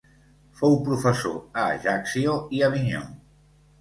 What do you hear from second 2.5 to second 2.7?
i